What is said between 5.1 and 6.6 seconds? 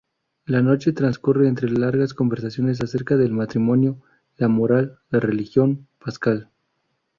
la religión, Pascal.